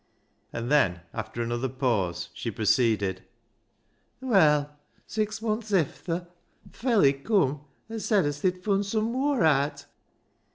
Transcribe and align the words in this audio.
And 0.51 0.71
then, 0.71 1.01
after 1.13 1.43
another 1.43 1.69
pause, 1.69 2.29
she 2.33 2.49
proceeded 2.49 3.21
—"Well, 4.19 4.71
six 5.05 5.41
munths 5.41 5.69
efther, 5.71 6.25
th' 6.71 6.75
felley 6.75 7.13
coom 7.13 7.61
an' 7.87 7.99
said 7.99 8.25
as 8.25 8.41
they'd 8.41 8.63
fun' 8.63 8.83
some 8.83 9.11
mooar 9.13 9.43
aat. 9.43 9.85